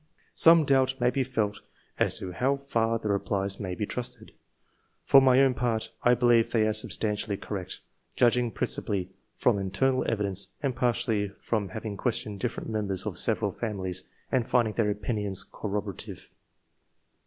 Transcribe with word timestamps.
Some 0.33 0.65
doubt 0.65 0.99
may 0.99 1.11
be 1.11 1.23
felt 1.23 1.61
as 1.99 2.17
to 2.17 2.31
how 2.31 2.57
far 2.57 2.97
the 2.97 3.09
replies 3.09 3.59
may 3.59 3.75
be 3.75 3.85
trusted. 3.85 4.31
For 5.05 5.21
my 5.21 5.39
own 5.41 5.53
part, 5.53 5.91
I 6.01 6.15
believe 6.15 6.49
they 6.49 6.65
are 6.65 6.73
substantially 6.73 7.37
correct, 7.37 7.81
judging 8.15 8.49
principally 8.49 9.11
from 9.35 9.59
internal 9.59 10.03
evidence, 10.09 10.47
and 10.63 10.75
partly 10.75 11.29
from 11.37 11.69
having 11.69 11.97
questioned 11.97 12.39
different 12.39 12.67
members 12.69 13.05
of 13.05 13.19
several 13.19 13.51
families, 13.51 14.01
and 14.31 14.47
finding 14.47 14.73
their 14.73 14.89
opinions 14.89 15.43
cor 15.43 15.69
roborative. 15.69 16.29